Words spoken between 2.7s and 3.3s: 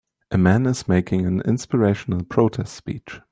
speech